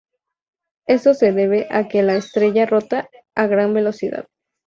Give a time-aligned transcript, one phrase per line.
[0.87, 4.25] Esto se debe a que la estrella rota a gran velocidad.